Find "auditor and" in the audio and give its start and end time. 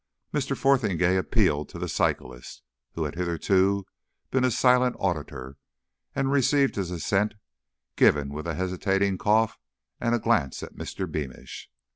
4.97-6.31